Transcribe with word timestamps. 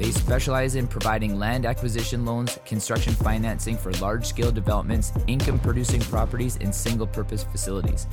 They 0.00 0.12
specialize 0.12 0.76
in 0.76 0.88
providing 0.88 1.38
land 1.38 1.66
acquisition 1.66 2.24
loans, 2.24 2.58
construction 2.64 3.12
financing 3.12 3.76
for 3.76 3.92
large 4.00 4.24
scale 4.24 4.50
developments, 4.50 5.12
income 5.26 5.58
producing 5.58 6.00
properties, 6.00 6.56
and 6.62 6.74
single 6.74 7.06
purpose 7.06 7.44
facilities. 7.44 8.06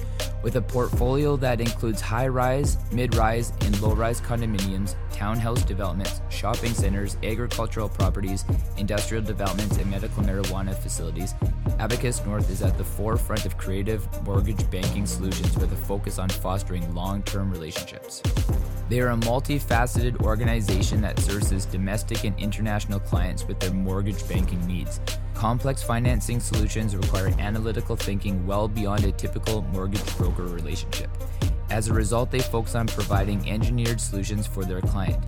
With 0.44 0.58
a 0.58 0.62
portfolio 0.62 1.38
that 1.38 1.62
includes 1.62 2.02
high 2.02 2.28
rise, 2.28 2.78
mid 2.92 3.16
rise, 3.16 3.54
and 3.62 3.82
low 3.82 3.94
rise 3.94 4.20
condominiums, 4.20 4.96
townhouse 5.14 5.64
developments, 5.64 6.20
shopping 6.28 6.74
centers, 6.74 7.16
agricultural 7.24 7.88
properties, 7.88 8.44
industrial 8.76 9.24
developments, 9.24 9.78
and 9.78 9.90
medical 9.90 10.24
marijuana 10.24 10.76
facilities, 10.76 11.36
Abacus 11.80 12.26
North 12.26 12.50
is 12.52 12.62
at 12.62 12.78
the 12.78 12.84
forefront 12.84 13.46
of 13.46 13.58
creative 13.58 14.06
mortgage 14.24 14.70
banking 14.70 15.06
solutions 15.06 15.56
with 15.58 15.72
a 15.72 15.76
focus 15.76 16.20
on 16.20 16.28
fostering 16.28 16.94
long 16.94 17.24
term 17.24 17.50
relationships. 17.50 18.22
They 18.90 19.02
are 19.02 19.10
a 19.10 19.18
multifaceted 19.18 20.22
organization 20.22 21.02
that 21.02 21.20
services 21.20 21.66
domestic 21.78 22.24
and 22.24 22.38
international 22.40 23.00
clients 23.00 23.46
with 23.48 23.60
their 23.60 23.72
mortgage 23.72 24.28
banking 24.28 24.66
needs. 24.66 25.00
Complex 25.36 25.84
financing 25.84 26.40
solutions 26.40 26.96
require 26.96 27.28
analytical 27.38 27.96
thinking 27.96 28.36
well 28.48 28.68
beyond 28.68 29.06
a 29.06 29.12
typical 29.12 29.62
mortgage 29.74 30.18
broker 30.18 30.46
relationship. 30.46 31.12
As 31.70 31.88
a 31.88 31.94
result, 31.94 32.32
they 32.32 32.40
focus 32.40 32.74
on 32.74 32.88
providing 32.88 33.48
engineered 33.48 34.02
solutions 34.02 34.48
for 34.48 34.66
their 34.66 34.82
client. 34.82 35.22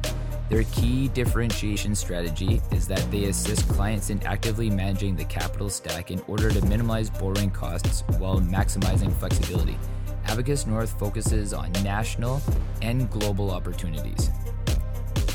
Their 0.50 0.64
key 0.64 1.10
differentiation 1.10 1.94
strategy 1.94 2.60
is 2.72 2.88
that 2.88 3.06
they 3.12 3.26
assist 3.26 3.70
clients 3.70 4.10
in 4.10 4.20
actively 4.24 4.72
managing 4.72 5.16
the 5.16 5.26
capital 5.26 5.70
stack 5.70 6.10
in 6.10 6.20
order 6.28 6.50
to 6.50 6.66
minimize 6.66 7.12
borrowing 7.12 7.52
costs 7.52 8.02
while 8.18 8.40
maximizing 8.40 9.14
flexibility. 9.20 9.78
Abacus 10.26 10.66
North 10.66 10.98
focuses 10.98 11.54
on 11.54 11.72
national 11.84 12.42
and 12.82 13.08
global 13.12 13.52
opportunities. 13.52 14.32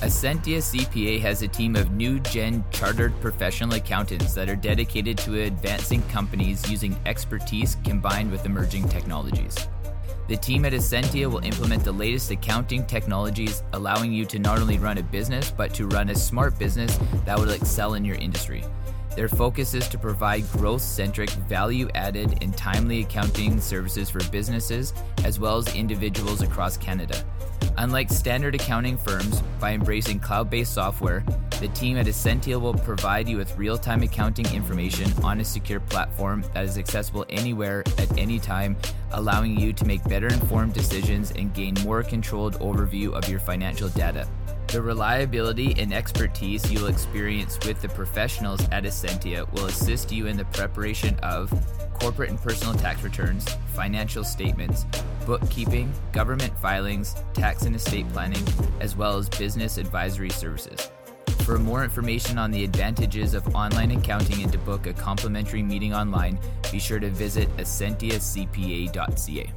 Ascentia 0.05 0.59
CPA 0.59 1.19
has 1.23 1.41
a 1.41 1.49
team 1.49 1.75
of 1.77 1.93
new 1.93 2.21
gen 2.21 2.63
chartered 2.71 3.19
professional 3.23 3.73
accountants 3.73 4.35
that 4.35 4.51
are 4.51 4.55
dedicated 4.55 5.17
to 5.17 5.45
advancing 5.45 6.03
companies 6.09 6.71
using 6.71 6.95
expertise 7.07 7.79
combined 7.85 8.31
with 8.31 8.45
emerging 8.45 8.87
technologies. 8.91 9.57
The 10.29 10.37
team 10.37 10.67
at 10.67 10.75
Ascentia 10.75 11.31
will 11.31 11.43
implement 11.43 11.85
the 11.85 11.93
latest 11.93 12.31
accounting 12.31 12.85
technologies, 12.85 13.63
allowing 13.73 14.13
you 14.13 14.27
to 14.27 14.39
not 14.39 14.59
only 14.59 14.77
run 14.77 14.99
a 14.99 15.03
business, 15.03 15.51
but 15.51 15.73
to 15.73 15.87
run 15.87 16.11
a 16.11 16.15
smart 16.15 16.59
business 16.59 16.99
that 17.25 17.39
will 17.39 17.49
excel 17.49 17.95
in 17.95 18.05
your 18.05 18.17
industry. 18.17 18.63
Their 19.17 19.29
focus 19.29 19.73
is 19.73 19.89
to 19.89 19.97
provide 19.97 20.47
growth 20.53 20.83
centric, 20.83 21.31
value 21.31 21.89
added, 21.95 22.43
and 22.43 22.55
timely 22.55 23.01
accounting 23.01 23.59
services 23.59 24.11
for 24.11 24.23
businesses 24.25 24.93
as 25.25 25.41
well 25.41 25.57
as 25.57 25.75
individuals 25.75 26.43
across 26.43 26.77
Canada. 26.77 27.25
Unlike 27.77 28.11
standard 28.11 28.55
accounting 28.55 28.97
firms, 28.97 29.43
by 29.59 29.73
embracing 29.73 30.21
cloud 30.21 30.49
based 30.49 30.73
software, 30.75 31.25
the 31.61 31.69
team 31.69 31.97
at 31.97 32.07
Ascentia 32.07 32.61
will 32.61 32.75
provide 32.75 33.29
you 33.29 33.37
with 33.37 33.57
real 33.57 33.77
time 33.77 34.03
accounting 34.03 34.47
information 34.55 35.11
on 35.25 35.41
a 35.41 35.45
secure 35.45 35.81
platform 35.81 36.45
that 36.55 36.65
is 36.65 36.79
accessible 36.79 37.27
anywhere 37.29 37.83
at 37.99 38.17
any 38.17 38.39
time, 38.39 38.77
allowing 39.13 39.59
you 39.59 39.73
to 39.73 39.85
make 39.85 40.05
better 40.05 40.29
informed 40.29 40.73
decisions 40.73 41.33
and 41.33 41.53
gain 41.53 41.75
more 41.83 42.03
controlled 42.03 42.55
overview 42.61 43.13
of 43.13 43.29
your 43.29 43.41
financial 43.41 43.89
data. 43.89 44.29
The 44.69 44.81
reliability 44.81 45.75
and 45.79 45.93
expertise 45.93 46.71
you 46.71 46.81
will 46.81 46.89
experience 46.89 47.59
with 47.67 47.81
the 47.81 47.89
professionals 47.89 48.61
at 48.71 48.85
Ascentia 48.85 49.51
will 49.53 49.67
assist 49.67 50.13
you 50.13 50.27
in 50.27 50.37
the 50.37 50.45
preparation 50.47 51.19
of 51.21 51.53
corporate 51.95 52.31
and 52.31 52.41
personal 52.41 52.75
tax 52.75 53.03
returns, 53.03 53.47
financial 53.75 54.25
statements, 54.25 54.85
bookkeeping, 55.27 55.93
government 56.13 56.53
filings, 56.59 57.15
tax 57.33 57.63
and 57.63 57.75
estate 57.75 58.09
planning, 58.13 58.45
as 58.81 58.97
well 58.97 59.17
as 59.17 59.29
business 59.29 59.79
advisory 59.79 60.31
services. 60.31 60.91
For 61.45 61.59
more 61.59 61.85
information 61.85 62.39
on 62.39 62.51
the 62.51 62.65
advantages 62.65 63.35
of 63.35 63.55
online 63.55 63.91
accounting 63.91 64.43
and 64.43 64.53
to 64.53 64.59
book 64.59 64.87
a 64.87 64.93
complimentary 64.93 65.63
meeting 65.63 65.95
online, 65.95 66.39
be 66.73 66.79
sure 66.79 66.99
to 66.99 67.11
visit 67.11 67.49
ascentiacpa.ca. 67.57 69.53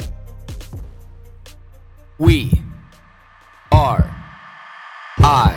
We 2.18 2.52
are 3.72 4.18
I. 5.20 5.54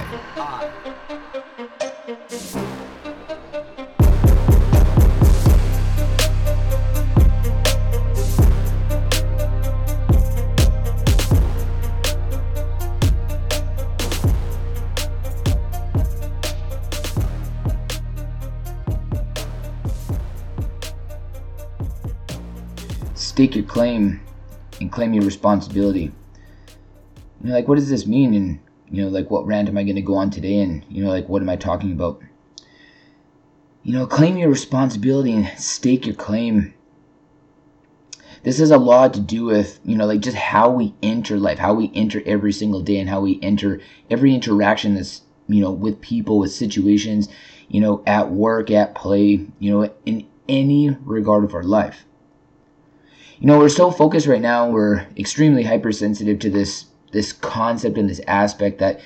Stake 23.41 23.57
your 23.57 23.65
claim 23.65 24.21
and 24.83 24.93
claim 24.93 25.15
your 25.15 25.25
responsibility. 25.25 26.13
You're 27.43 27.55
like, 27.55 27.69
what 27.69 27.77
does 27.77 27.89
this 27.89 28.07
mean? 28.07 28.35
And 28.35 28.61
you 28.91 29.03
know, 29.03 29.09
like 29.09 29.31
what 29.31 29.47
rant 29.47 29.67
am 29.67 29.79
I 29.79 29.83
going 29.83 29.97
to 29.97 30.03
go 30.03 30.17
on 30.17 30.29
today? 30.29 30.61
And, 30.61 30.85
you 30.91 31.03
know, 31.03 31.09
like 31.09 31.27
what 31.27 31.41
am 31.41 31.49
I 31.49 31.57
talking 31.57 31.91
about? 31.93 32.21
You 33.83 33.95
know, 33.95 34.07
claim 34.07 34.37
your 34.37 34.51
responsibility 34.51 35.33
and 35.33 35.49
stake 35.59 36.05
your 36.05 36.17
claim. 36.17 36.75
This 38.43 38.59
has 38.59 38.71
a 38.71 38.77
lot 38.77 39.15
to 39.15 39.21
do 39.21 39.47
with, 39.47 39.81
you 39.87 39.97
know, 39.97 40.05
like 40.05 40.21
just 40.21 40.37
how 40.37 40.69
we 40.69 40.95
enter 41.03 41.39
life, 41.39 41.59
how 41.59 41.73
we 41.73 41.91
enter 41.95 42.23
every 42.27 42.53
single 42.53 42.83
day, 42.83 42.99
and 42.99 43.09
how 43.09 43.23
we 43.23 43.39
enter 43.41 43.81
every 44.11 44.35
interaction 44.35 44.97
that's, 44.97 45.23
you 45.49 45.63
know, 45.63 45.71
with 45.71 46.03
people, 46.03 46.41
with 46.41 46.53
situations, 46.53 47.31
you 47.69 47.81
know, 47.81 48.03
at 48.07 48.33
work, 48.33 48.71
at 48.71 48.95
play, 48.95 49.47
you 49.59 49.73
know, 49.73 49.91
in 50.05 50.29
any 50.47 50.91
regard 50.91 51.43
of 51.43 51.55
our 51.55 51.65
life. 51.65 52.05
You 53.41 53.47
know, 53.47 53.59
we're 53.59 53.71
so 53.71 53.91
focused 53.91 54.27
right 54.27 54.41
now, 54.41 54.69
we're 54.69 55.07
extremely 55.17 55.63
hypersensitive 55.63 56.39
to 56.41 56.51
this 56.51 56.85
this 57.11 57.33
concept 57.33 57.97
and 57.97 58.09
this 58.09 58.21
aspect 58.27 58.79
that 58.81 59.01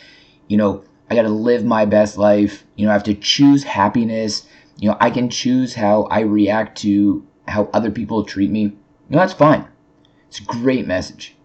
you 0.49 0.57
know 0.57 0.83
I 1.09 1.15
got 1.15 1.23
to 1.23 1.29
live 1.29 1.65
my 1.65 1.85
best 1.85 2.19
life. 2.19 2.65
You 2.75 2.85
know, 2.85 2.91
I 2.91 2.95
have 2.95 3.05
to 3.05 3.15
choose 3.15 3.63
happiness. 3.63 4.45
You 4.77 4.91
know, 4.91 4.97
I 5.01 5.11
can 5.11 5.31
choose 5.31 5.75
how 5.75 6.03
I 6.11 6.21
react 6.21 6.79
to 6.79 7.25
how 7.47 7.71
other 7.73 7.93
people 7.93 8.25
treat 8.25 8.51
me. 8.51 8.63
You 8.63 8.73
know, 9.11 9.19
that's 9.19 9.33
fine. 9.33 9.69
It's 10.27 10.41
a 10.41 10.45
great 10.45 10.85
message. 10.85 11.37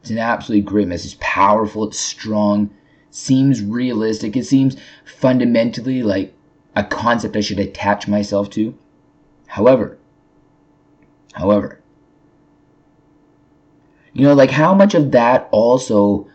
It's 0.00 0.10
an 0.10 0.18
absolutely 0.18 0.62
great 0.62 0.88
message. 0.88 1.20
Powerful, 1.20 1.84
it's 1.84 2.00
strong, 2.00 2.70
seems 3.10 3.62
realistic. 3.62 4.36
It 4.36 4.46
seems 4.46 4.76
fundamentally 5.04 6.02
like 6.02 6.34
a 6.74 6.82
concept 6.82 7.36
I 7.36 7.40
should 7.40 7.60
attach 7.60 8.08
myself 8.08 8.50
to. 8.50 8.76
However, 9.46 9.96
however, 11.34 11.79
you 14.12 14.22
know, 14.22 14.34
like 14.34 14.50
how 14.50 14.74
much 14.74 14.94
of 14.94 15.12
that 15.12 15.48
also 15.52 16.28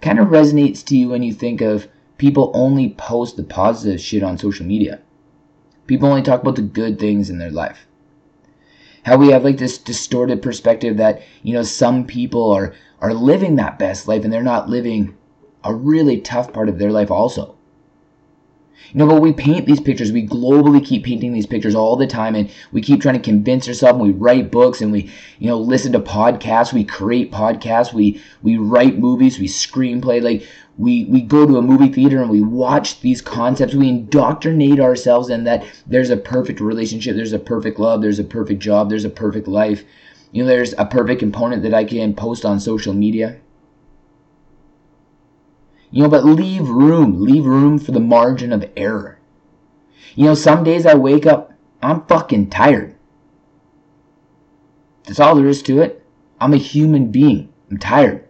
kind 0.00 0.18
of 0.18 0.28
resonates 0.28 0.84
to 0.86 0.96
you 0.96 1.08
when 1.10 1.22
you 1.22 1.32
think 1.32 1.60
of 1.60 1.88
people 2.16 2.50
only 2.54 2.90
post 2.90 3.36
the 3.36 3.44
positive 3.44 4.00
shit 4.00 4.22
on 4.22 4.38
social 4.38 4.66
media? 4.66 5.00
People 5.86 6.08
only 6.08 6.22
talk 6.22 6.42
about 6.42 6.56
the 6.56 6.62
good 6.62 6.98
things 6.98 7.30
in 7.30 7.38
their 7.38 7.50
life. 7.50 7.86
How 9.04 9.16
we 9.16 9.28
have 9.28 9.44
like 9.44 9.58
this 9.58 9.78
distorted 9.78 10.42
perspective 10.42 10.96
that, 10.96 11.22
you 11.42 11.54
know, 11.54 11.62
some 11.62 12.06
people 12.06 12.50
are 12.52 12.74
are 13.00 13.14
living 13.14 13.56
that 13.56 13.78
best 13.78 14.08
life 14.08 14.24
and 14.24 14.32
they're 14.32 14.42
not 14.42 14.68
living 14.68 15.16
a 15.62 15.74
really 15.74 16.20
tough 16.20 16.52
part 16.52 16.68
of 16.68 16.78
their 16.78 16.90
life 16.90 17.10
also. 17.10 17.57
You 18.92 18.98
know, 18.98 19.06
but 19.06 19.20
we 19.20 19.32
paint 19.32 19.66
these 19.66 19.80
pictures. 19.80 20.12
We 20.12 20.26
globally 20.26 20.84
keep 20.84 21.04
painting 21.04 21.32
these 21.32 21.46
pictures 21.46 21.74
all 21.74 21.96
the 21.96 22.06
time, 22.06 22.34
and 22.34 22.50
we 22.72 22.80
keep 22.80 23.02
trying 23.02 23.16
to 23.16 23.20
convince 23.20 23.68
ourselves. 23.68 23.98
And 23.98 24.02
we 24.02 24.12
write 24.12 24.50
books, 24.50 24.80
and 24.80 24.90
we, 24.90 25.10
you 25.38 25.48
know, 25.48 25.58
listen 25.58 25.92
to 25.92 26.00
podcasts. 26.00 26.72
We 26.72 26.84
create 26.84 27.30
podcasts. 27.30 27.92
We 27.92 28.22
we 28.42 28.56
write 28.56 28.98
movies. 28.98 29.38
We 29.38 29.46
screenplay. 29.46 30.22
Like 30.22 30.48
we 30.78 31.04
we 31.06 31.20
go 31.20 31.44
to 31.44 31.58
a 31.58 31.62
movie 31.62 31.92
theater 31.92 32.22
and 32.22 32.30
we 32.30 32.40
watch 32.40 33.00
these 33.00 33.20
concepts. 33.20 33.74
We 33.74 33.88
indoctrinate 33.88 34.80
ourselves 34.80 35.28
in 35.28 35.44
that 35.44 35.64
there's 35.86 36.10
a 36.10 36.16
perfect 36.16 36.60
relationship. 36.60 37.16
There's 37.16 37.32
a 37.32 37.38
perfect 37.38 37.78
love. 37.78 38.00
There's 38.00 38.20
a 38.20 38.24
perfect 38.24 38.60
job. 38.60 38.88
There's 38.88 39.04
a 39.04 39.10
perfect 39.10 39.48
life. 39.48 39.84
You 40.30 40.42
know, 40.42 40.48
there's 40.48 40.74
a 40.78 40.86
perfect 40.86 41.20
component 41.20 41.62
that 41.64 41.74
I 41.74 41.84
can 41.84 42.14
post 42.14 42.44
on 42.44 42.60
social 42.60 42.94
media. 42.94 43.38
You 45.90 46.02
know, 46.02 46.08
but 46.08 46.24
leave 46.24 46.68
room, 46.68 47.22
leave 47.22 47.46
room 47.46 47.78
for 47.78 47.92
the 47.92 48.00
margin 48.00 48.52
of 48.52 48.70
error. 48.76 49.18
You 50.14 50.26
know, 50.26 50.34
some 50.34 50.64
days 50.64 50.84
I 50.84 50.94
wake 50.94 51.26
up, 51.26 51.52
I'm 51.82 52.04
fucking 52.06 52.50
tired. 52.50 52.94
That's 55.04 55.20
all 55.20 55.36
there 55.36 55.46
is 55.46 55.62
to 55.62 55.80
it. 55.80 56.04
I'm 56.40 56.52
a 56.52 56.58
human 56.58 57.10
being. 57.10 57.52
I'm 57.70 57.78
tired. 57.78 58.26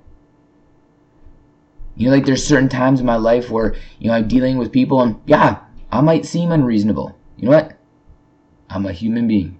You 1.96 2.06
know, 2.06 2.14
like 2.14 2.26
there's 2.26 2.46
certain 2.46 2.68
times 2.68 3.00
in 3.00 3.06
my 3.06 3.16
life 3.16 3.50
where, 3.50 3.74
you 3.98 4.08
know, 4.08 4.14
I'm 4.14 4.28
dealing 4.28 4.56
with 4.56 4.70
people 4.70 5.02
and 5.02 5.20
yeah, 5.26 5.58
I 5.90 6.00
might 6.00 6.26
seem 6.26 6.52
unreasonable. 6.52 7.18
You 7.36 7.46
know 7.46 7.56
what? 7.56 7.76
I'm 8.70 8.86
a 8.86 8.92
human 8.92 9.26
being. 9.26 9.58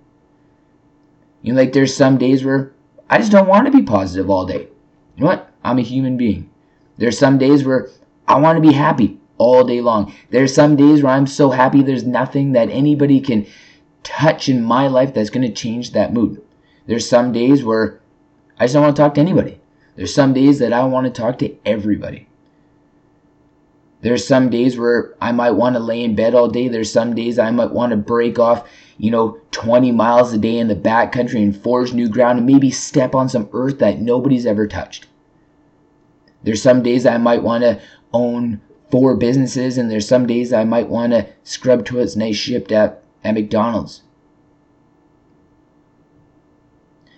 You 1.43 1.53
know, 1.53 1.61
like 1.61 1.73
there's 1.73 1.97
some 1.97 2.19
days 2.19 2.45
where 2.45 2.73
I 3.11 3.19
just 3.19 3.33
don't 3.33 3.49
want 3.49 3.67
to 3.67 3.77
be 3.77 3.83
positive 3.83 4.31
all 4.31 4.47
day. 4.47 4.69
You 5.17 5.25
know 5.25 5.27
what? 5.27 5.53
I'm 5.65 5.79
a 5.79 5.83
human 5.83 6.17
being. 6.17 6.51
There's 6.99 7.19
some 7.19 7.39
days 7.39 7.65
where 7.65 7.89
I 8.27 8.39
want 8.39 8.57
to 8.57 8.69
be 8.69 8.75
happy 8.75 9.19
all 9.39 9.65
day 9.65 9.81
long. 9.81 10.13
There's 10.31 10.55
some 10.55 10.77
days 10.77 11.03
where 11.03 11.13
I'm 11.13 11.27
so 11.27 11.51
happy 11.51 11.83
there's 11.83 12.05
nothing 12.05 12.53
that 12.53 12.69
anybody 12.69 13.21
can 13.21 13.47
touch 14.03 14.49
in 14.49 14.63
my 14.63 14.89
life 14.89 15.15
that's 15.15 15.31
going 15.31 15.47
to 15.47 15.53
change 15.53 15.93
that 15.93 16.13
mood. 16.13 16.43
There's 16.87 17.09
some 17.09 17.33
days 17.33 17.65
where 17.65 18.01
I 18.59 18.65
just 18.65 18.75
don't 18.75 18.83
want 18.83 18.97
to 18.97 19.03
talk 19.03 19.15
to 19.15 19.21
anybody. 19.21 19.61
There's 19.97 20.15
some 20.15 20.33
days 20.33 20.59
that 20.59 20.73
I 20.73 20.85
want 20.85 21.07
to 21.07 21.21
talk 21.21 21.39
to 21.39 21.55
everybody. 21.65 22.29
There's 24.01 24.27
some 24.27 24.49
days 24.49 24.79
where 24.79 25.15
I 25.21 25.33
might 25.33 25.51
want 25.53 25.75
to 25.75 25.81
lay 25.81 26.05
in 26.05 26.15
bed 26.15 26.35
all 26.35 26.49
day. 26.49 26.69
There's 26.69 26.93
some 26.93 27.17
days 27.17 27.39
I 27.39 27.51
might 27.51 27.73
want 27.73 27.91
to 27.91 27.97
break 27.97 28.39
off, 28.39 28.69
you 28.97 29.11
know, 29.11 29.41
20 29.51 29.91
miles 29.91 30.33
a 30.33 30.39
day 30.39 30.59
in 30.59 30.69
the 30.69 30.77
backcountry 30.77 31.43
and 31.43 31.57
forge 31.57 31.93
new 31.93 32.09
ground 32.09 32.39
and 32.39 32.47
maybe 32.47 32.71
step 32.71 33.15
on 33.17 33.29
some 33.29 33.49
earth 33.53 33.81
that 33.81 34.01
nobody's 34.01 34.47
ever 34.47 34.69
touched. 34.69 35.08
There's 36.49 36.63
some 36.63 36.83
days 36.83 37.05
I 37.05 37.19
might 37.19 37.43
want 37.43 37.63
to 37.63 37.79
own 38.11 38.63
four 38.91 39.17
businesses, 39.17 39.77
and 39.77 39.91
there's 39.91 40.09
some 40.09 40.27
days 40.27 40.51
I 40.51 40.65
might 40.65 40.89
want 40.89 41.13
to 41.13 41.27
scrub 41.45 41.85
toilets 41.85 42.17
nice 42.17 42.37
shipped 42.37 42.73
at, 42.73 43.03
at 43.23 43.35
McDonald's. 43.35 44.01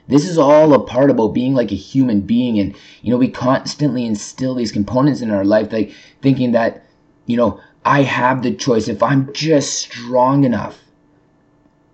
This 0.08 0.28
is 0.28 0.36
all 0.36 0.74
a 0.74 0.84
part 0.84 1.10
about 1.10 1.28
being 1.28 1.54
like 1.54 1.70
a 1.70 1.76
human 1.76 2.22
being, 2.22 2.58
and 2.58 2.74
you 3.02 3.12
know, 3.12 3.18
we 3.18 3.28
constantly 3.28 4.04
instill 4.04 4.56
these 4.56 4.72
components 4.72 5.20
in 5.20 5.30
our 5.30 5.44
life, 5.44 5.72
like 5.72 5.92
thinking 6.20 6.50
that, 6.50 6.84
you 7.26 7.36
know, 7.36 7.60
I 7.84 8.02
have 8.02 8.42
the 8.42 8.52
choice. 8.52 8.88
If 8.88 9.00
I'm 9.00 9.32
just 9.32 9.78
strong 9.78 10.42
enough, 10.42 10.79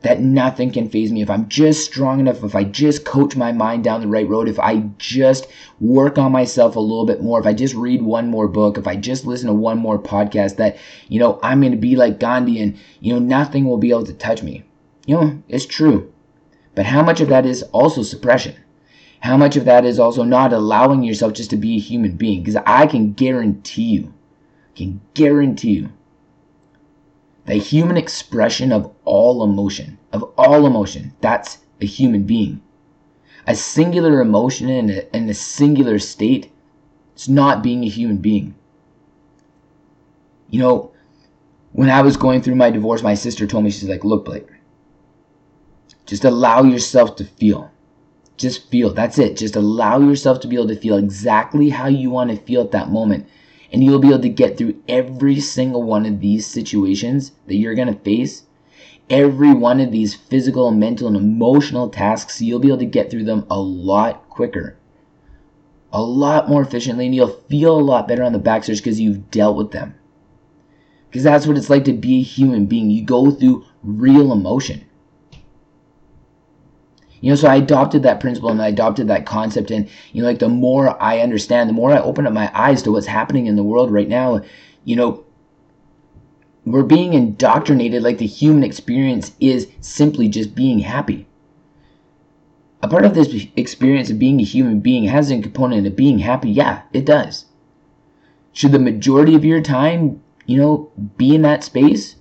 that 0.02 0.20
nothing 0.20 0.70
can 0.70 0.88
phase 0.88 1.10
me. 1.10 1.22
If 1.22 1.31
I'm 1.31 1.48
just 1.48 1.84
strong 1.84 2.20
enough, 2.20 2.44
if 2.44 2.54
I 2.54 2.64
just 2.64 3.04
coach 3.04 3.34
my 3.34 3.52
mind 3.52 3.84
down 3.84 4.00
the 4.00 4.06
right 4.06 4.28
road, 4.28 4.48
if 4.48 4.58
I 4.60 4.81
just 4.98 5.48
work 5.81 6.19
on 6.19 6.32
myself 6.32 6.76
a 6.76 6.81
little 6.81 7.06
bit 7.06 7.22
more, 7.22 7.40
if 7.40 7.46
I 7.46 7.54
just 7.54 7.75
read 7.75 8.02
one 8.02 8.31
more 8.31 8.46
book, 8.46 8.78
if 8.78 8.87
I 8.87 8.96
just 8.96 9.25
listen 9.25 9.48
to 9.48 9.54
one 9.54 9.78
more 9.78 9.98
podcast, 9.98 10.56
that, 10.56 10.76
you 11.08 11.19
know, 11.19 11.40
I'm 11.43 11.60
going 11.60 11.72
to 11.72 11.78
be 11.78 11.96
like 11.96 12.20
Gandhi 12.20 12.60
and, 12.60 12.78
you 13.00 13.14
know, 13.14 13.19
nothing 13.19 13.64
will 13.64 13.78
be 13.78 13.90
able 13.90 14.04
to 14.04 14.14
touch 14.14 14.43
me. 14.43 14.64
You 15.06 15.16
know, 15.16 15.43
it's 15.48 15.66
true. 15.66 16.12
But 16.75 16.87
how 16.87 17.02
much 17.02 17.20
of 17.20 17.28
that 17.28 17.46
is 17.46 17.62
also 17.64 18.02
suppression? 18.02 18.54
How 19.20 19.37
much 19.37 19.56
of 19.56 19.64
that 19.64 19.84
is 19.84 19.98
also 19.98 20.22
not 20.25 20.52
allowing 20.52 21.02
yourself 21.02 21.32
just 21.32 21.50
to 21.50 21.56
be 21.56 21.76
a 21.76 21.81
human 21.81 22.16
being? 22.16 22.43
Because 22.43 22.62
I 22.66 22.87
can 22.87 23.14
guarantee 23.14 23.82
you, 23.82 24.12
can 24.75 25.00
guarantee 25.14 25.70
you 25.70 25.88
the 27.46 27.54
human 27.54 27.96
expression 27.96 28.72
of 28.72 28.93
all 29.04 29.43
emotion, 29.43 29.98
of 30.12 30.25
all 30.37 30.66
emotion. 30.66 31.12
That's 31.20 31.58
a 31.81 31.87
human 31.87 32.25
being. 32.25 32.60
A 33.46 33.54
singular 33.54 34.20
emotion 34.20 34.69
in 34.69 34.90
a, 34.90 35.16
in 35.16 35.28
a 35.31 35.34
singular 35.34 36.00
state, 36.00 36.50
it's 37.14 37.28
not 37.28 37.62
being 37.62 37.84
a 37.84 37.88
human 37.88 38.19
being. 38.19 38.54
You 40.50 40.60
know, 40.60 40.93
when 41.72 41.88
I 41.88 42.02
was 42.02 42.16
going 42.16 42.43
through 42.43 42.56
my 42.56 42.70
divorce, 42.70 43.02
my 43.02 43.14
sister 43.14 43.46
told 43.46 43.64
me, 43.64 43.70
she's 43.70 43.88
like, 43.88 44.04
look, 44.04 44.25
Blake, 44.25 44.48
just 46.04 46.25
allow 46.25 46.62
yourself 46.64 47.14
to 47.16 47.25
feel. 47.25 47.70
Just 48.37 48.69
feel. 48.70 48.93
That's 48.93 49.19
it. 49.19 49.37
Just 49.37 49.56
allow 49.56 49.98
yourself 49.98 50.40
to 50.40 50.48
be 50.48 50.56
able 50.56 50.69
to 50.69 50.76
feel 50.76 50.98
exactly 50.98 51.70
how 51.70 51.87
you 51.87 52.10
want 52.10 52.31
to 52.31 52.37
feel 52.37 52.60
at 52.60 52.72
that 52.72 52.90
moment 52.90 53.28
and 53.72 53.82
you'll 53.82 53.98
be 53.98 54.08
able 54.08 54.20
to 54.20 54.28
get 54.28 54.56
through 54.56 54.80
every 54.88 55.40
single 55.40 55.82
one 55.82 56.06
of 56.06 56.20
these 56.20 56.46
situations 56.46 57.32
that 57.46 57.56
you're 57.56 57.74
going 57.74 57.92
to 57.92 58.00
face 58.00 58.44
every 59.08 59.52
one 59.52 59.80
of 59.80 59.92
these 59.92 60.14
physical 60.14 60.70
mental 60.70 61.06
and 61.06 61.16
emotional 61.16 61.88
tasks 61.88 62.42
you'll 62.42 62.58
be 62.58 62.68
able 62.68 62.78
to 62.78 62.84
get 62.84 63.10
through 63.10 63.24
them 63.24 63.46
a 63.50 63.58
lot 63.58 64.28
quicker 64.28 64.76
a 65.92 66.02
lot 66.02 66.48
more 66.48 66.62
efficiently 66.62 67.06
and 67.06 67.14
you'll 67.14 67.40
feel 67.48 67.78
a 67.78 67.80
lot 67.80 68.08
better 68.08 68.22
on 68.22 68.32
the 68.32 68.38
backstairs 68.38 68.80
because 68.80 69.00
you've 69.00 69.30
dealt 69.30 69.56
with 69.56 69.70
them. 69.70 69.94
Because 71.08 71.22
that's 71.22 71.46
what 71.46 71.56
it's 71.56 71.70
like 71.70 71.84
to 71.84 71.92
be 71.92 72.19
a 72.19 72.22
human 72.22 72.66
being. 72.66 72.90
You 72.90 73.04
go 73.04 73.30
through 73.30 73.64
real 73.82 74.32
emotion 74.32 74.85
you 77.26 77.32
know, 77.32 77.37
so 77.37 77.49
I 77.49 77.56
adopted 77.56 78.05
that 78.05 78.20
principle 78.20 78.50
and 78.50 78.62
I 78.62 78.69
adopted 78.69 79.08
that 79.08 79.26
concept. 79.26 79.73
And, 79.73 79.88
you 80.12 80.23
know, 80.23 80.28
like 80.28 80.38
the 80.38 80.49
more 80.49 80.96
I 81.02 81.19
understand, 81.19 81.69
the 81.69 81.75
more 81.75 81.90
I 81.90 81.99
open 81.99 82.25
up 82.25 82.32
my 82.32 82.52
eyes 82.55 82.84
to 82.84 82.93
what's 82.93 83.08
happening 83.08 83.46
in 83.46 83.56
the 83.56 83.64
world 83.64 83.90
right 83.90 84.08
now, 84.08 84.43
you 84.84 84.94
know, 84.94 85.25
we're 86.64 86.84
being 86.84 87.14
indoctrinated 87.14 88.05
like 88.05 88.19
the 88.19 88.28
human 88.28 88.62
experience 88.62 89.32
is 89.40 89.67
simply 89.81 90.28
just 90.28 90.55
being 90.55 90.78
happy. 90.78 91.26
A 92.81 92.87
part 92.87 93.05
of 93.05 93.17
this 93.17 93.48
experience 93.56 94.08
of 94.08 94.20
being 94.20 94.39
a 94.39 94.44
human 94.44 94.79
being 94.79 95.06
has 95.06 95.29
a 95.29 95.43
component 95.43 95.84
of 95.84 95.96
being 95.96 96.20
happy. 96.20 96.50
Yeah, 96.50 96.82
it 96.93 97.05
does. 97.05 97.46
Should 98.53 98.70
the 98.70 98.79
majority 98.79 99.34
of 99.34 99.44
your 99.44 99.62
time, 99.62 100.22
you 100.46 100.58
know, 100.58 100.93
be 101.17 101.34
in 101.34 101.43
that 101.43 101.65
space? 101.65 102.15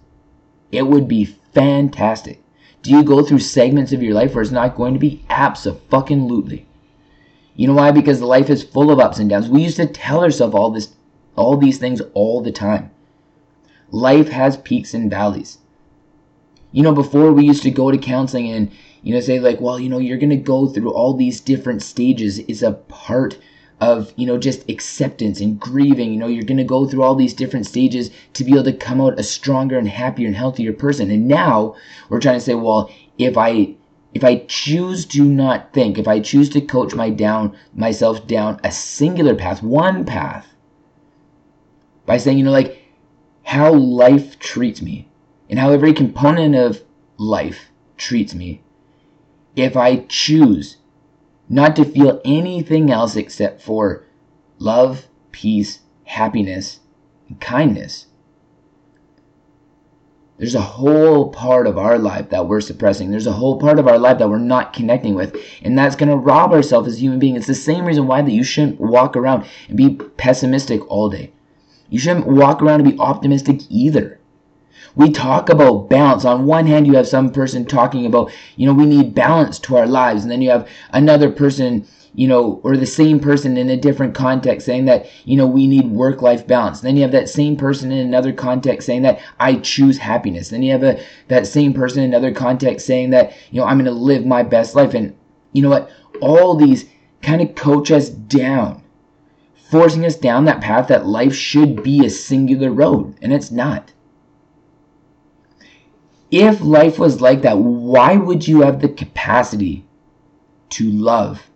It 0.71 0.87
would 0.87 1.07
be 1.07 1.25
fantastic. 1.25 2.41
Do 2.85 2.91
you 2.91 3.01
go 3.01 3.23
through 3.23 3.39
segments 3.39 3.93
of 3.93 4.03
your 4.03 4.13
life 4.13 4.35
where 4.35 4.43
it's 4.43 4.51
not 4.51 4.75
going 4.75 4.93
to 4.93 4.99
be? 4.99 5.25
Absolutely. 5.27 6.67
You 7.55 7.65
know 7.65 7.73
why? 7.73 7.89
Because 7.89 8.21
life 8.21 8.47
is 8.47 8.61
full 8.61 8.91
of 8.91 8.99
ups 8.99 9.17
and 9.17 9.27
downs. 9.27 9.49
We 9.49 9.63
used 9.63 9.77
to 9.77 9.87
tell 9.87 10.23
ourselves 10.23 10.53
all 10.53 10.69
this, 10.69 10.93
all 11.35 11.57
these 11.57 11.79
things 11.79 11.99
all 12.13 12.43
the 12.43 12.51
time. 12.51 12.91
Life 13.89 14.29
has 14.29 14.57
peaks 14.57 14.93
and 14.93 15.09
valleys. 15.09 15.57
You 16.71 16.83
know, 16.83 16.93
before 16.93 17.33
we 17.33 17.43
used 17.43 17.63
to 17.63 17.71
go 17.71 17.89
to 17.89 17.97
counseling 17.97 18.51
and, 18.51 18.71
you 19.01 19.15
know, 19.15 19.19
say 19.19 19.39
like, 19.39 19.59
well, 19.59 19.79
you 19.79 19.89
know, 19.89 19.97
you're 19.97 20.19
going 20.19 20.29
to 20.29 20.35
go 20.35 20.67
through 20.67 20.93
all 20.93 21.15
these 21.15 21.41
different 21.41 21.81
stages. 21.81 22.37
It's 22.37 22.61
a 22.61 22.73
part 22.73 23.39
of 23.81 24.13
you 24.15 24.25
know 24.25 24.37
just 24.37 24.69
acceptance 24.69 25.41
and 25.41 25.59
grieving. 25.59 26.13
You 26.13 26.19
know 26.19 26.27
you're 26.27 26.43
going 26.43 26.57
to 26.57 26.63
go 26.63 26.87
through 26.87 27.03
all 27.03 27.15
these 27.15 27.33
different 27.33 27.65
stages 27.65 28.11
to 28.33 28.43
be 28.43 28.53
able 28.53 28.63
to 28.63 28.73
come 28.73 29.01
out 29.01 29.19
a 29.19 29.23
stronger 29.23 29.77
and 29.77 29.87
happier 29.87 30.27
and 30.27 30.35
healthier 30.35 30.73
person. 30.73 31.11
And 31.11 31.27
now 31.27 31.75
we're 32.09 32.19
trying 32.19 32.37
to 32.37 32.45
say 32.45 32.55
well 32.55 32.89
if 33.17 33.37
i 33.37 33.75
if 34.13 34.23
i 34.23 34.37
choose 34.47 35.05
to 35.05 35.23
not 35.23 35.73
think 35.73 35.97
if 35.97 36.07
i 36.07 36.19
choose 36.19 36.49
to 36.49 36.61
coach 36.61 36.95
my 36.95 37.09
down 37.09 37.55
myself 37.73 38.25
down 38.27 38.59
a 38.63 38.71
singular 38.71 39.35
path 39.35 39.61
one 39.61 40.05
path 40.05 40.53
by 42.05 42.17
saying 42.17 42.37
you 42.37 42.43
know 42.43 42.51
like 42.51 42.81
how 43.43 43.73
life 43.73 44.39
treats 44.39 44.81
me 44.81 45.07
and 45.49 45.59
how 45.59 45.69
every 45.69 45.93
component 45.93 46.55
of 46.55 46.81
life 47.17 47.69
treats 47.97 48.33
me 48.33 48.61
if 49.55 49.77
i 49.77 49.97
choose 50.07 50.77
not 51.47 51.75
to 51.75 51.85
feel 51.85 52.21
anything 52.25 52.91
else 52.91 53.15
except 53.15 53.61
for 53.61 54.05
love, 54.59 55.07
peace, 55.31 55.79
happiness, 56.05 56.79
and 57.27 57.39
kindness. 57.39 58.07
There's 60.37 60.55
a 60.55 60.61
whole 60.61 61.29
part 61.29 61.65
of 61.65 61.77
our 61.77 61.97
life 61.97 62.29
that 62.29 62.47
we're 62.47 62.59
suppressing. 62.59 63.09
There's 63.09 63.27
a 63.27 63.31
whole 63.31 63.57
part 63.57 63.79
of 63.79 63.87
our 63.87 63.97
life 63.97 64.17
that 64.17 64.29
we're 64.29 64.37
not 64.37 64.73
connecting 64.73 65.15
with. 65.15 65.35
And 65.61 65.77
that's 65.77 65.95
going 65.95 66.09
to 66.09 66.17
rob 66.17 66.51
ourselves 66.51 66.89
as 66.89 67.01
human 67.01 67.19
beings. 67.19 67.37
It's 67.37 67.47
the 67.47 67.55
same 67.55 67.85
reason 67.85 68.05
why 68.05 68.21
that 68.21 68.31
you 68.31 68.43
shouldn't 68.43 68.81
walk 68.81 69.15
around 69.15 69.45
and 69.69 69.77
be 69.77 69.95
pessimistic 69.95 70.85
all 70.91 71.09
day. 71.09 71.31
You 71.89 71.99
shouldn't 71.99 72.27
walk 72.27 72.61
around 72.61 72.81
and 72.81 72.91
be 72.91 72.99
optimistic 72.99 73.61
either. 73.69 74.19
We 74.95 75.11
talk 75.11 75.49
about 75.49 75.89
balance. 75.89 76.23
On 76.23 76.45
one 76.45 76.67
hand, 76.67 76.87
you 76.87 76.95
have 76.95 77.07
some 77.07 77.31
person 77.31 77.65
talking 77.65 78.05
about, 78.05 78.31
you 78.55 78.65
know, 78.65 78.73
we 78.73 78.85
need 78.85 79.13
balance 79.13 79.59
to 79.59 79.75
our 79.75 79.87
lives. 79.87 80.23
And 80.23 80.31
then 80.31 80.41
you 80.41 80.49
have 80.49 80.69
another 80.91 81.29
person, 81.29 81.85
you 82.13 82.27
know, 82.27 82.61
or 82.63 82.77
the 82.77 82.85
same 82.85 83.19
person 83.19 83.57
in 83.57 83.69
a 83.69 83.77
different 83.77 84.15
context 84.15 84.65
saying 84.65 84.85
that, 84.85 85.07
you 85.25 85.35
know, 85.35 85.47
we 85.47 85.67
need 85.67 85.91
work 85.91 86.21
life 86.21 86.47
balance. 86.47 86.79
Then 86.79 86.95
you 86.95 87.01
have 87.01 87.11
that 87.11 87.27
same 87.27 87.57
person 87.57 87.91
in 87.91 87.99
another 88.07 88.31
context 88.31 88.85
saying 88.85 89.01
that 89.01 89.21
I 89.39 89.55
choose 89.55 89.97
happiness. 89.97 90.49
Then 90.49 90.63
you 90.63 90.71
have 90.71 90.83
a, 90.83 91.03
that 91.27 91.45
same 91.45 91.73
person 91.73 92.03
in 92.03 92.13
another 92.13 92.33
context 92.33 92.85
saying 92.85 93.09
that, 93.09 93.33
you 93.51 93.59
know, 93.59 93.67
I'm 93.67 93.77
going 93.77 93.85
to 93.85 93.91
live 93.91 94.25
my 94.25 94.43
best 94.43 94.75
life. 94.75 94.93
And 94.93 95.15
you 95.51 95.61
know 95.61 95.69
what? 95.69 95.91
All 96.21 96.55
these 96.55 96.85
kind 97.21 97.41
of 97.41 97.55
coach 97.55 97.91
us 97.91 98.09
down 98.09 98.81
forcing 99.71 100.05
us 100.05 100.15
down 100.15 100.45
that 100.45 100.61
path 100.61 100.87
that 100.87 101.07
life 101.07 101.33
should 101.33 101.81
be 101.81 102.05
a 102.05 102.09
singular 102.09 102.69
road, 102.71 103.15
and 103.21 103.33
it's 103.33 103.51
not. 103.51 103.91
If 106.37 106.59
life 106.59 106.99
was 106.99 107.21
like 107.21 107.43
that, 107.43 107.59
why 107.59 108.17
would 108.17 108.45
you 108.45 108.63
have 108.63 108.81
the 108.81 108.89
capacity 108.89 109.85
to 110.71 110.91
love, 110.91 111.49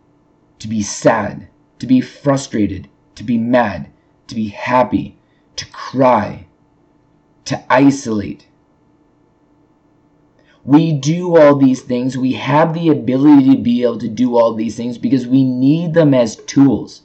to 0.60 0.70
be 0.70 0.82
sad, 0.82 1.50
to 1.80 1.86
be 1.86 2.00
frustrated, 2.00 2.88
to 3.16 3.26
be 3.26 3.38
mad, 3.38 3.90
to 4.28 4.36
be 4.36 4.48
happy, 4.48 5.18
to 5.58 5.66
cry, 5.66 6.48
to 7.44 7.62
isolate? 7.70 8.48
We 10.64 10.94
do 10.94 11.36
all 11.36 11.58
these 11.58 11.82
things. 11.82 12.18
We 12.18 12.32
have 12.36 12.74
the 12.74 12.88
ability 12.88 13.58
to 13.58 13.62
be 13.62 13.84
able 13.84 14.00
to 14.00 14.08
do 14.08 14.38
all 14.38 14.54
these 14.54 14.78
things 14.78 14.98
because 14.98 15.28
we 15.28 15.44
need 15.44 15.94
them 15.94 16.14
as 16.14 16.38
tools. 16.38 17.02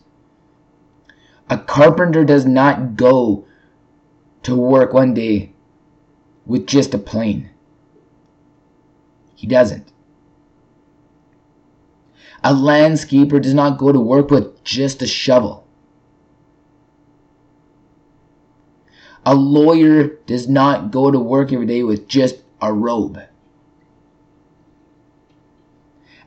A 1.51 1.59
carpenter 1.59 2.25
does 2.25 2.47
not 2.47 2.95
go 2.95 3.47
to 4.45 4.55
work 4.55 4.93
one 4.93 5.13
day 5.13 5.55
with 6.47 6.69
just 6.69 6.95
a 6.95 6.99
plane. 6.99 7.51
He 9.45 9.49
doesn't. 9.49 9.93
A 12.43 12.55
landscaper 12.55 13.43
does 13.43 13.53
not 13.53 13.77
go 13.77 13.93
to 13.93 14.01
work 14.01 14.31
with 14.31 14.65
just 14.65 15.03
a 15.03 15.07
shovel. 15.07 15.67
A 19.27 19.35
lawyer 19.35 20.17
does 20.25 20.49
not 20.49 20.91
go 20.91 21.11
to 21.11 21.21
work 21.21 21.53
every 21.53 21.67
day 21.67 21.83
with 21.83 22.09
just 22.09 22.37
a 22.63 22.73
robe. 22.73 23.21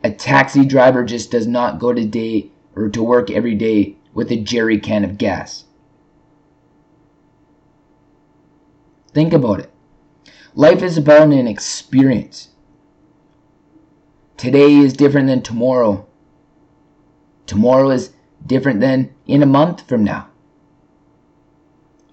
A 0.03 0.11
taxi 0.11 0.63
driver 0.63 1.03
just 1.03 1.31
does 1.31 1.47
not 1.47 1.79
go 1.79 1.91
to 1.91 2.05
day 2.05 2.51
or 2.75 2.87
to 2.89 3.01
work 3.01 3.31
every 3.31 3.55
day 3.55 3.95
with 4.13 4.31
a 4.31 4.37
jerry 4.37 4.79
can 4.79 5.03
of 5.03 5.17
gas. 5.17 5.63
Think 9.11 9.33
about 9.33 9.61
it. 9.61 9.71
Life 10.53 10.83
is 10.83 10.99
about 10.99 11.29
an 11.29 11.47
experience. 11.47 12.49
Today 14.37 14.75
is 14.75 14.93
different 14.93 15.27
than 15.27 15.41
tomorrow. 15.41 16.05
Tomorrow 17.45 17.89
is 17.91 18.11
different 18.45 18.79
than 18.79 19.13
in 19.25 19.43
a 19.43 19.47
month 19.47 19.87
from 19.87 20.03
now. 20.03 20.29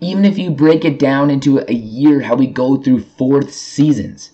Even 0.01 0.25
if 0.25 0.39
you 0.39 0.51
break 0.51 0.85
it 0.85 0.99
down 0.99 1.31
into 1.31 1.59
a 1.59 1.73
year, 1.73 2.23
how 2.23 2.35
we 2.35 2.47
go 2.47 2.77
through 2.77 3.01
fourth 3.01 3.53
seasons, 3.53 4.33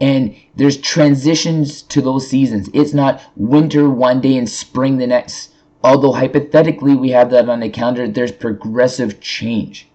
and 0.00 0.34
there's 0.56 0.76
transitions 0.76 1.82
to 1.82 2.00
those 2.00 2.26
seasons. 2.28 2.68
It's 2.72 2.94
not 2.94 3.22
winter 3.36 3.88
one 3.88 4.20
day 4.20 4.36
and 4.36 4.48
spring 4.48 4.98
the 4.98 5.06
next 5.06 5.50
Although 5.84 6.12
hypothetically 6.12 6.96
we 6.96 7.10
have 7.10 7.28
that 7.30 7.50
on 7.50 7.60
the 7.60 7.68
calendar, 7.68 8.08
there's 8.08 8.32
progressive 8.32 9.20
change. 9.20 9.86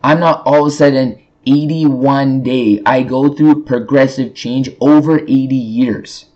I'm 0.00 0.20
not 0.20 0.46
all 0.46 0.60
of 0.60 0.68
a 0.68 0.70
sudden 0.70 1.20
81 1.48 2.42
day. 2.42 2.82
I 2.84 3.02
go 3.02 3.32
through 3.32 3.64
progressive 3.64 4.34
change 4.34 4.68
over 4.80 5.20
80 5.20 5.54
years. 5.54 6.26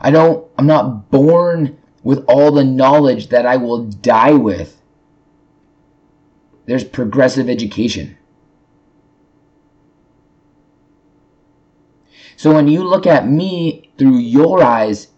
I 0.00 0.10
don't 0.10 0.48
I'm 0.56 0.66
not 0.66 1.10
born 1.10 1.78
with 2.02 2.24
all 2.26 2.52
the 2.52 2.64
knowledge 2.64 3.28
that 3.28 3.44
I 3.44 3.56
will 3.56 3.84
die 3.84 4.32
with. 4.32 4.80
There's 6.66 6.84
progressive 6.84 7.48
education. 7.48 8.16
So 12.36 12.54
when 12.54 12.68
you 12.68 12.84
look 12.84 13.06
at 13.06 13.28
me 13.28 13.90
through 13.98 14.18
your 14.18 14.62
eyes 14.62 15.08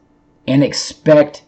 and 0.47 0.62
expect 0.62 1.43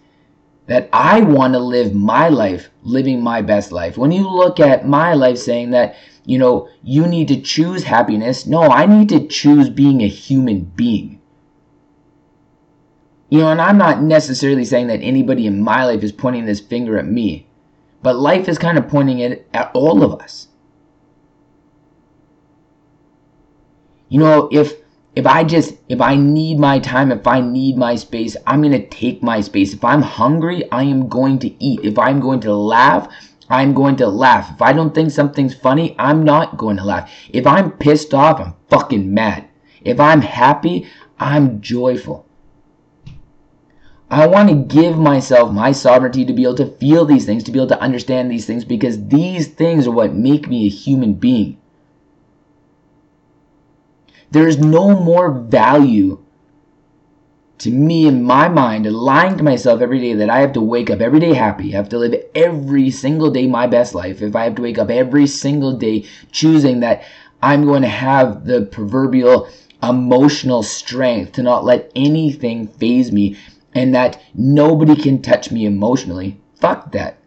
that 0.70 0.88
I 0.92 1.20
want 1.22 1.54
to 1.54 1.58
live 1.58 1.96
my 1.96 2.28
life, 2.28 2.70
living 2.84 3.20
my 3.20 3.42
best 3.42 3.72
life, 3.72 3.98
when 3.98 4.12
you 4.12 4.30
look 4.30 4.60
at 4.60 4.86
my 4.86 5.14
life 5.14 5.36
saying 5.36 5.72
that, 5.72 5.96
you 6.24 6.38
know, 6.38 6.68
you 6.84 7.08
need 7.08 7.26
to 7.26 7.40
choose 7.40 7.82
happiness, 7.82 8.46
no, 8.46 8.62
I 8.62 8.86
need 8.86 9.08
to 9.08 9.26
choose 9.26 9.68
being 9.68 10.00
a 10.00 10.06
human 10.06 10.60
being. 10.60 11.20
You 13.30 13.40
know, 13.40 13.48
and 13.48 13.60
I'm 13.60 13.78
not 13.78 14.00
necessarily 14.00 14.64
saying 14.64 14.86
that 14.86 15.02
anybody 15.02 15.48
in 15.48 15.60
my 15.60 15.84
life 15.84 16.04
is 16.04 16.12
pointing 16.12 16.44
this 16.46 16.60
finger 16.60 16.96
at 16.98 17.06
me, 17.06 17.48
but 18.00 18.14
life 18.14 18.48
is 18.48 18.56
kind 18.56 18.78
of 18.78 18.86
pointing 18.86 19.18
it 19.18 19.48
at 19.52 19.72
all 19.74 20.04
of 20.04 20.20
us. 20.20 20.46
You 24.08 24.20
know, 24.20 24.48
if 24.52 24.79
if 25.16 25.26
I 25.26 25.42
just, 25.42 25.74
if 25.88 26.00
I 26.00 26.16
need 26.16 26.58
my 26.58 26.78
time, 26.78 27.10
if 27.10 27.26
I 27.26 27.40
need 27.40 27.76
my 27.76 27.96
space, 27.96 28.36
I'm 28.46 28.62
going 28.62 28.72
to 28.72 28.88
take 28.88 29.22
my 29.22 29.40
space. 29.40 29.74
If 29.74 29.84
I'm 29.84 30.02
hungry, 30.02 30.70
I 30.70 30.84
am 30.84 31.08
going 31.08 31.38
to 31.40 31.64
eat. 31.64 31.80
If 31.82 31.98
I'm 31.98 32.20
going 32.20 32.40
to 32.40 32.54
laugh, 32.54 33.08
I'm 33.48 33.74
going 33.74 33.96
to 33.96 34.06
laugh. 34.06 34.52
If 34.54 34.62
I 34.62 34.72
don't 34.72 34.94
think 34.94 35.10
something's 35.10 35.54
funny, 35.54 35.96
I'm 35.98 36.22
not 36.22 36.56
going 36.56 36.76
to 36.76 36.84
laugh. 36.84 37.10
If 37.30 37.46
I'm 37.46 37.72
pissed 37.72 38.14
off, 38.14 38.40
I'm 38.40 38.54
fucking 38.68 39.12
mad. 39.12 39.48
If 39.82 39.98
I'm 39.98 40.20
happy, 40.20 40.86
I'm 41.18 41.60
joyful. 41.60 42.26
I 44.08 44.26
want 44.26 44.48
to 44.48 44.54
give 44.54 44.96
myself 44.96 45.52
my 45.52 45.72
sovereignty 45.72 46.24
to 46.24 46.32
be 46.32 46.42
able 46.42 46.56
to 46.56 46.66
feel 46.66 47.04
these 47.04 47.26
things, 47.26 47.44
to 47.44 47.52
be 47.52 47.58
able 47.58 47.68
to 47.68 47.80
understand 47.80 48.30
these 48.30 48.46
things, 48.46 48.64
because 48.64 49.06
these 49.08 49.48
things 49.48 49.86
are 49.86 49.92
what 49.92 50.14
make 50.14 50.48
me 50.48 50.66
a 50.66 50.70
human 50.70 51.14
being. 51.14 51.58
There 54.30 54.46
is 54.46 54.58
no 54.58 54.94
more 54.94 55.30
value 55.30 56.18
to 57.58 57.70
me 57.70 58.06
in 58.06 58.22
my 58.22 58.48
mind, 58.48 58.86
lying 58.86 59.36
to 59.36 59.42
myself 59.42 59.82
every 59.82 60.00
day 60.00 60.14
that 60.14 60.30
I 60.30 60.40
have 60.40 60.52
to 60.54 60.62
wake 60.62 60.88
up 60.88 61.00
every 61.00 61.20
day 61.20 61.34
happy. 61.34 61.74
I 61.74 61.76
have 61.76 61.88
to 61.90 61.98
live 61.98 62.14
every 62.34 62.90
single 62.90 63.30
day 63.30 63.46
my 63.46 63.66
best 63.66 63.94
life. 63.94 64.22
If 64.22 64.34
I 64.34 64.44
have 64.44 64.54
to 64.54 64.62
wake 64.62 64.78
up 64.78 64.88
every 64.88 65.26
single 65.26 65.76
day 65.76 66.06
choosing 66.30 66.80
that 66.80 67.02
I'm 67.42 67.64
going 67.64 67.82
to 67.82 67.88
have 67.88 68.46
the 68.46 68.62
proverbial 68.62 69.48
emotional 69.82 70.62
strength 70.62 71.32
to 71.32 71.42
not 71.42 71.64
let 71.64 71.90
anything 71.96 72.68
phase 72.68 73.10
me 73.10 73.36
and 73.74 73.94
that 73.94 74.22
nobody 74.34 74.94
can 74.94 75.20
touch 75.20 75.50
me 75.50 75.66
emotionally. 75.66 76.40
Fuck 76.54 76.92
that. 76.92 77.18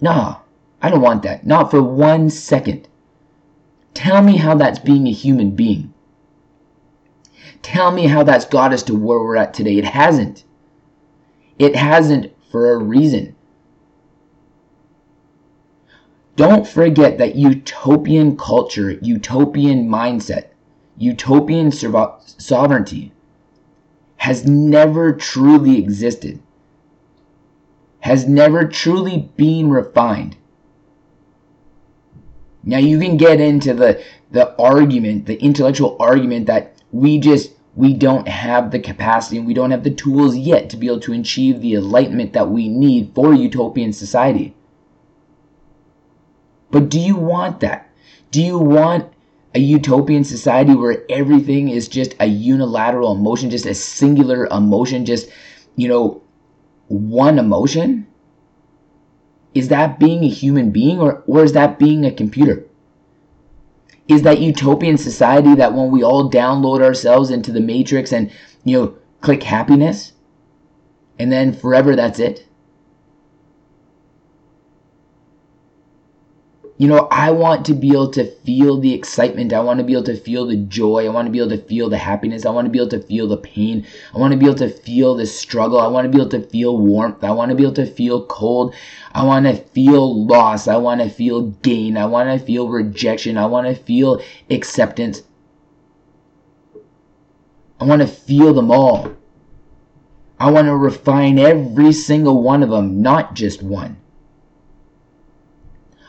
Nah, 0.00 0.40
I 0.82 0.90
don't 0.90 1.00
want 1.00 1.22
that. 1.22 1.46
Not 1.46 1.70
for 1.70 1.82
one 1.82 2.28
second. 2.28 2.86
Tell 3.94 4.22
me 4.22 4.36
how 4.36 4.54
that's 4.54 4.78
being 4.78 5.06
a 5.06 5.12
human 5.12 5.52
being. 5.52 5.93
Tell 7.64 7.90
me 7.90 8.06
how 8.06 8.22
that's 8.22 8.44
got 8.44 8.74
us 8.74 8.82
to 8.84 8.94
where 8.94 9.18
we're 9.18 9.36
at 9.36 9.54
today. 9.54 9.78
It 9.78 9.86
hasn't. 9.86 10.44
It 11.58 11.74
hasn't 11.74 12.30
for 12.52 12.74
a 12.74 12.76
reason. 12.76 13.34
Don't 16.36 16.68
forget 16.68 17.16
that 17.16 17.36
utopian 17.36 18.36
culture, 18.36 18.90
utopian 19.00 19.88
mindset, 19.88 20.48
utopian 20.98 21.72
sovereignty 21.72 23.12
has 24.16 24.44
never 24.46 25.14
truly 25.14 25.78
existed, 25.78 26.42
has 28.00 28.28
never 28.28 28.68
truly 28.68 29.30
been 29.36 29.70
refined. 29.70 30.36
Now 32.62 32.78
you 32.78 32.98
can 33.00 33.16
get 33.16 33.40
into 33.40 33.72
the, 33.72 34.04
the 34.32 34.54
argument, 34.60 35.24
the 35.24 35.42
intellectual 35.42 35.96
argument 35.98 36.46
that 36.46 36.73
we 36.94 37.18
just 37.18 37.50
we 37.74 37.92
don't 37.92 38.28
have 38.28 38.70
the 38.70 38.78
capacity 38.78 39.36
and 39.36 39.48
we 39.48 39.52
don't 39.52 39.72
have 39.72 39.82
the 39.82 39.90
tools 39.90 40.36
yet 40.36 40.70
to 40.70 40.76
be 40.76 40.86
able 40.86 41.00
to 41.00 41.12
achieve 41.12 41.60
the 41.60 41.74
enlightenment 41.74 42.32
that 42.32 42.48
we 42.48 42.68
need 42.68 43.10
for 43.16 43.34
utopian 43.34 43.92
society. 43.92 44.54
But 46.70 46.88
do 46.88 47.00
you 47.00 47.16
want 47.16 47.58
that? 47.60 47.90
Do 48.30 48.40
you 48.40 48.58
want 48.58 49.12
a 49.56 49.58
utopian 49.58 50.22
society 50.22 50.72
where 50.76 51.04
everything 51.10 51.68
is 51.68 51.88
just 51.88 52.14
a 52.20 52.26
unilateral 52.26 53.10
emotion, 53.10 53.50
just 53.50 53.66
a 53.66 53.74
singular 53.74 54.46
emotion, 54.46 55.04
just, 55.04 55.28
you 55.74 55.88
know, 55.88 56.22
one 56.86 57.40
emotion? 57.40 58.06
Is 59.52 59.66
that 59.68 59.98
being 59.98 60.22
a 60.22 60.28
human 60.28 60.70
being 60.70 61.00
or, 61.00 61.24
or 61.26 61.42
is 61.42 61.54
that 61.54 61.80
being 61.80 62.04
a 62.04 62.12
computer? 62.12 62.64
Is 64.08 64.22
that 64.22 64.40
utopian 64.40 64.98
society 64.98 65.54
that 65.54 65.72
when 65.72 65.90
we 65.90 66.02
all 66.02 66.30
download 66.30 66.82
ourselves 66.82 67.30
into 67.30 67.52
the 67.52 67.60
matrix 67.60 68.12
and 68.12 68.30
you 68.64 68.78
know 68.78 68.94
click 69.20 69.42
happiness 69.42 70.12
and 71.18 71.32
then 71.32 71.52
forever 71.52 71.96
that's 71.96 72.18
it 72.18 72.46
You 76.76 76.88
know, 76.88 77.06
I 77.08 77.30
want 77.30 77.64
to 77.66 77.74
be 77.74 77.90
able 77.90 78.10
to 78.10 78.24
feel 78.24 78.80
the 78.80 78.92
excitement. 78.92 79.52
I 79.52 79.60
want 79.60 79.78
to 79.78 79.84
be 79.84 79.92
able 79.92 80.04
to 80.04 80.16
feel 80.16 80.44
the 80.44 80.56
joy. 80.56 81.06
I 81.06 81.08
want 81.08 81.26
to 81.26 81.30
be 81.30 81.38
able 81.38 81.50
to 81.50 81.62
feel 81.62 81.88
the 81.88 81.98
happiness. 81.98 82.44
I 82.44 82.50
want 82.50 82.64
to 82.64 82.70
be 82.70 82.80
able 82.80 82.90
to 82.90 83.00
feel 83.00 83.28
the 83.28 83.36
pain. 83.36 83.86
I 84.12 84.18
want 84.18 84.32
to 84.32 84.36
be 84.36 84.46
able 84.46 84.56
to 84.56 84.68
feel 84.68 85.14
the 85.14 85.24
struggle. 85.24 85.78
I 85.78 85.86
want 85.86 86.04
to 86.04 86.08
be 86.10 86.20
able 86.20 86.30
to 86.30 86.40
feel 86.40 86.76
warmth. 86.76 87.22
I 87.22 87.30
want 87.30 87.50
to 87.50 87.54
be 87.54 87.62
able 87.62 87.74
to 87.74 87.86
feel 87.86 88.26
cold. 88.26 88.74
I 89.12 89.22
want 89.22 89.46
to 89.46 89.54
feel 89.54 90.26
loss. 90.26 90.66
I 90.66 90.76
want 90.76 91.00
to 91.00 91.08
feel 91.08 91.42
gain. 91.62 91.96
I 91.96 92.06
want 92.06 92.28
to 92.28 92.44
feel 92.44 92.68
rejection. 92.68 93.38
I 93.38 93.46
want 93.46 93.68
to 93.68 93.80
feel 93.80 94.20
acceptance. 94.50 95.22
I 97.78 97.84
want 97.84 98.02
to 98.02 98.08
feel 98.08 98.52
them 98.52 98.72
all. 98.72 99.14
I 100.40 100.50
want 100.50 100.66
to 100.66 100.74
refine 100.74 101.38
every 101.38 101.92
single 101.92 102.42
one 102.42 102.64
of 102.64 102.70
them, 102.70 103.00
not 103.00 103.34
just 103.34 103.62
one. 103.62 103.98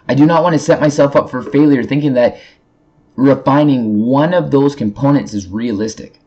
I 0.08 0.14
do 0.14 0.26
not 0.26 0.44
want 0.44 0.54
to 0.54 0.60
set 0.60 0.82
myself 0.82 1.16
up 1.16 1.30
for 1.30 1.42
failure 1.42 1.84
thinking 1.84 2.14
that 2.14 2.40
refining 3.16 4.06
one 4.06 4.34
of 4.34 4.52
those 4.52 4.76
components 4.76 5.34
is 5.34 5.48
realistic. 5.48 6.20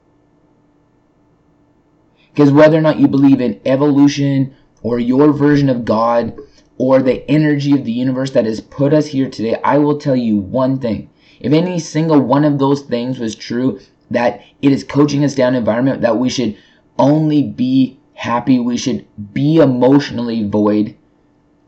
Because 2.33 2.51
whether 2.51 2.79
or 2.79 2.83
not 2.83 2.99
you 2.99 3.09
believe 3.09 3.41
in 3.41 3.61
evolution 3.65 4.55
or 4.83 4.99
your 4.99 5.33
version 5.33 5.69
of 5.69 5.85
God 5.85 6.39
or 6.77 7.03
the 7.03 7.29
energy 7.29 7.73
of 7.73 7.85
the 7.85 7.93
universe 7.93 8.31
that 8.31 8.47
has 8.47 8.61
put 8.61 8.93
us 8.93 9.09
here 9.09 9.29
today, 9.29 9.57
I 9.65 9.79
will 9.79 9.99
tell 9.99 10.17
you 10.17 10.37
one 10.37 10.79
thing. 10.79 11.11
If 11.41 11.53
any 11.53 11.79
single 11.79 12.21
one 12.21 12.45
of 12.45 12.59
those 12.59 12.83
things 12.83 13.19
was 13.19 13.35
true, 13.35 13.81
that 14.11 14.43
it 14.63 14.73
is 14.73 14.85
coaching 14.85 15.25
us 15.25 15.35
down 15.35 15.55
environment 15.55 16.01
that 16.03 16.17
we 16.17 16.29
should 16.29 16.57
only 16.99 17.43
be 17.43 17.99
happy, 18.15 18.59
we 18.59 18.77
should 18.77 19.07
be 19.33 19.59
emotionally 19.59 20.49
void, 20.49 20.97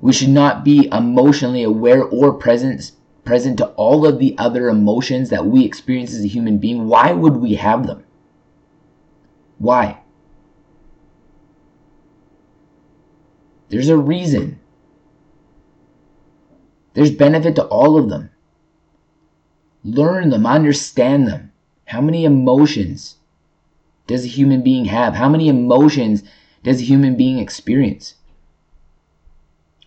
we 0.00 0.12
should 0.12 0.30
not 0.30 0.64
be 0.64 0.88
emotionally 0.92 1.62
aware 1.62 2.02
or 2.02 2.32
present 2.32 2.92
present 3.24 3.58
to 3.58 3.66
all 3.72 4.06
of 4.06 4.18
the 4.18 4.34
other 4.38 4.68
emotions 4.68 5.28
that 5.28 5.46
we 5.46 5.64
experience 5.64 6.14
as 6.14 6.24
a 6.24 6.28
human 6.28 6.58
being. 6.58 6.88
Why 6.88 7.12
would 7.12 7.36
we 7.36 7.54
have 7.54 7.86
them? 7.86 8.02
Why? 9.58 10.00
There's 13.68 13.90
a 13.90 13.96
reason. 13.96 14.58
There's 16.94 17.12
benefit 17.12 17.54
to 17.56 17.64
all 17.66 17.96
of 17.96 18.08
them. 18.08 18.30
Learn 19.84 20.30
them, 20.30 20.44
understand 20.44 21.28
them. 21.28 21.52
How 21.84 22.00
many 22.00 22.24
emotions 22.24 23.16
does 24.06 24.24
a 24.24 24.28
human 24.28 24.62
being 24.62 24.86
have? 24.86 25.14
How 25.14 25.28
many 25.28 25.48
emotions 25.48 26.24
does 26.64 26.80
a 26.80 26.84
human 26.84 27.16
being 27.16 27.38
experience? 27.38 28.14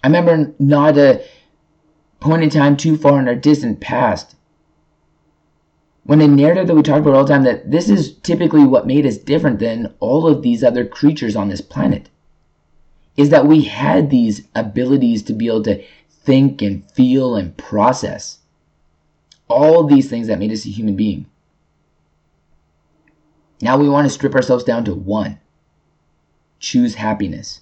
I 0.04 0.08
remember 0.08 0.54
not 0.60 0.98
a 0.98 1.24
point 2.20 2.44
in 2.44 2.50
time 2.50 2.76
too 2.78 2.98
far 2.98 3.20
in 3.20 3.28
our 3.28 3.36
distant 3.36 3.80
past 3.80 4.36
when 6.04 6.20
a 6.20 6.28
narrative 6.28 6.68
that 6.68 6.76
we 6.76 6.84
talk 6.84 7.00
about 7.00 7.14
all 7.14 7.24
the 7.24 7.34
time 7.34 7.44
that 7.44 7.72
this 7.72 7.90
is 7.90 8.16
typically 8.18 8.66
what 8.66 8.86
made 8.86 9.06
us 9.06 9.18
different 9.18 9.60
than 9.60 9.94
all 10.00 10.28
of 10.28 10.42
these 10.42 10.64
other 10.64 10.86
creatures 10.86 11.36
on 11.36 11.48
this 11.48 11.62
planet 11.62 12.10
is 13.16 13.30
that 13.30 13.46
we 13.46 13.62
had 13.62 14.10
these 14.10 14.48
abilities 14.56 15.24
to 15.24 15.34
be 15.34 15.48
able 15.48 15.64
to 15.64 15.82
think 16.10 16.62
and 16.62 16.90
feel 16.92 17.36
and 17.36 17.56
process 17.58 18.40
all 19.48 19.84
these 19.86 20.10
things 20.10 20.28
that 20.28 20.40
made 20.40 20.52
us 20.52 20.66
a 20.66 20.70
human 20.70 20.96
being. 20.96 21.26
Now 23.62 23.78
we 23.78 23.88
want 23.88 24.06
to 24.06 24.14
strip 24.14 24.36
ourselves 24.36 24.64
down 24.64 24.84
to 24.86 24.94
one. 24.94 25.40
Choose 26.60 26.96
happiness. 26.96 27.62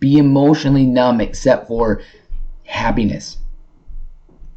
Be 0.00 0.18
emotionally 0.18 0.86
numb 0.86 1.20
except 1.20 1.68
for 1.68 2.02
happiness. 2.64 3.38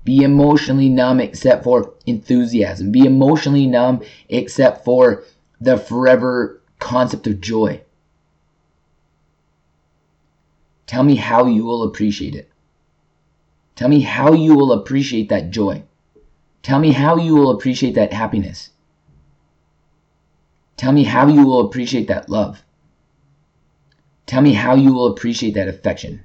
Be 0.04 0.24
emotionally 0.24 0.90
numb 0.90 1.20
except 1.20 1.64
for 1.64 1.94
enthusiasm. 2.06 2.92
Be 2.92 3.06
emotionally 3.06 3.68
numb 3.68 4.04
except 4.30 4.84
for 4.84 5.24
the 5.60 5.78
forever 5.78 6.62
concept 6.80 7.28
of 7.28 7.40
joy. 7.40 7.82
Tell 10.88 11.04
me 11.04 11.16
how 11.16 11.46
you 11.46 11.64
will 11.64 11.84
appreciate 11.84 12.36
it. 12.36 12.52
Tell 13.76 13.88
me 13.88 14.02
how 14.02 14.34
you 14.34 14.56
will 14.56 14.74
appreciate 14.74 15.30
that 15.30 15.50
joy. 15.52 15.84
Tell 16.62 16.80
me 16.80 16.92
how 16.92 17.16
you 17.16 17.36
will 17.36 17.52
appreciate 17.52 17.96
that 17.96 18.14
happiness. 18.14 18.72
Tell 20.78 20.92
me 20.92 21.04
how 21.04 21.28
you 21.28 21.46
will 21.46 21.66
appreciate 21.66 22.08
that 22.08 22.30
love. 22.30 22.64
Tell 24.32 24.42
me 24.42 24.54
how 24.54 24.76
you 24.76 24.94
will 24.94 25.08
appreciate 25.08 25.56
that 25.56 25.68
affection. 25.68 26.24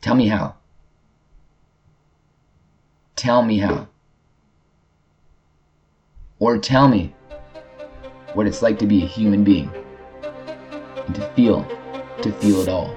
Tell 0.00 0.14
me 0.14 0.28
how. 0.28 0.54
Tell 3.16 3.42
me 3.42 3.58
how. 3.58 3.88
Or 6.38 6.56
tell 6.56 6.86
me 6.86 7.12
what 8.34 8.46
it's 8.46 8.62
like 8.62 8.78
to 8.78 8.86
be 8.86 9.02
a 9.02 9.06
human 9.08 9.42
being 9.42 9.68
and 11.04 11.16
to 11.16 11.28
feel, 11.34 11.64
to 12.22 12.30
feel 12.30 12.60
it 12.60 12.68
all. 12.68 12.96